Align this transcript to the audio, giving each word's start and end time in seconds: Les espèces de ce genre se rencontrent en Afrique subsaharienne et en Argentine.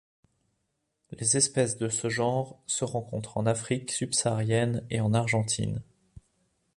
Les 1.11 1.37
espèces 1.37 1.77
de 1.77 1.87
ce 1.87 2.09
genre 2.09 2.59
se 2.65 2.83
rencontrent 2.85 3.37
en 3.37 3.45
Afrique 3.45 3.91
subsaharienne 3.91 4.83
et 4.89 4.99
en 4.99 5.13
Argentine. 5.13 5.83